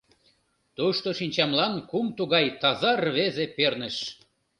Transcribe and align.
Тушто 0.75 1.07
шинчамлан 1.19 1.73
кум 1.89 2.07
тугай 2.17 2.45
таза 2.61 2.91
рвезе 3.05 3.45
перныш. 3.55 3.97